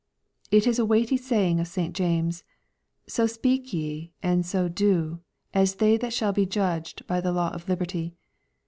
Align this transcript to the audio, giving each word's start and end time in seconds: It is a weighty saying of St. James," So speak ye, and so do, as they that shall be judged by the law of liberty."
It 0.49 0.65
is 0.65 0.79
a 0.79 0.83
weighty 0.83 1.15
saying 1.15 1.59
of 1.59 1.67
St. 1.67 1.95
James," 1.95 2.43
So 3.07 3.27
speak 3.27 3.71
ye, 3.71 4.13
and 4.23 4.43
so 4.43 4.67
do, 4.67 5.19
as 5.53 5.75
they 5.75 5.95
that 5.97 6.11
shall 6.11 6.33
be 6.33 6.47
judged 6.47 7.05
by 7.05 7.21
the 7.21 7.31
law 7.31 7.51
of 7.51 7.69
liberty." 7.69 8.15